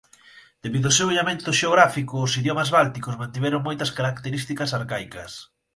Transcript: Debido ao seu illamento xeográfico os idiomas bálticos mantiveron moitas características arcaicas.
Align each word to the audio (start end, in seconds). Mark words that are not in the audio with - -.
Debido 0.63 0.87
ao 0.87 0.97
seu 0.99 1.07
illamento 1.13 1.57
xeográfico 1.59 2.15
os 2.25 2.35
idiomas 2.41 2.69
bálticos 2.77 3.17
mantiveron 3.21 3.61
moitas 3.67 3.93
características 3.97 4.73
arcaicas. 4.79 5.31